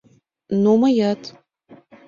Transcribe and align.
Ну, 0.63 0.73
мыят. 0.81 1.21